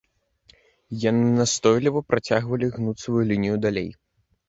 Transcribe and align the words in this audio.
Яны 1.09 1.27
настойліва 1.41 1.99
працягвалі 2.09 2.73
гнуць 2.81 2.99
сваю 3.07 3.25
лінію 3.33 3.65
далей. 3.71 3.89